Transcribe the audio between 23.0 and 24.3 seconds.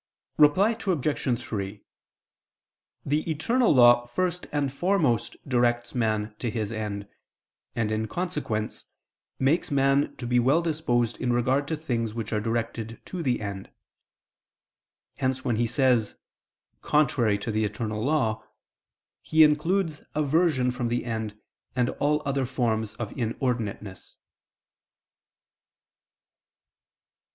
inordinateness.